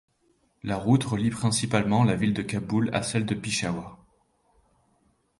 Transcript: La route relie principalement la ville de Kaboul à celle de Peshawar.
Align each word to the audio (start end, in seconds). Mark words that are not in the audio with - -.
La 0.63 0.77
route 0.77 1.03
relie 1.03 1.29
principalement 1.29 2.03
la 2.03 2.15
ville 2.15 2.33
de 2.33 2.41
Kaboul 2.41 2.89
à 2.91 3.03
celle 3.03 3.23
de 3.27 3.35
Peshawar. 3.35 3.99